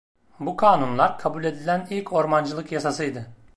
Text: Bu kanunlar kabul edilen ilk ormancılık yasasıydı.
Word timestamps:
Bu 0.39 0.55
kanunlar 0.57 1.19
kabul 1.19 1.43
edilen 1.43 1.87
ilk 1.89 2.13
ormancılık 2.13 2.71
yasasıydı. 2.71 3.27